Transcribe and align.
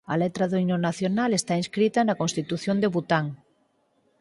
A 0.13 0.15
letra 0.23 0.47
do 0.49 0.57
himno 0.61 0.77
nacional 0.89 1.29
está 1.33 1.53
inscrita 1.63 1.99
na 2.03 2.17
Constitución 2.21 2.77
de 2.79 2.91
Bután. 2.93 3.25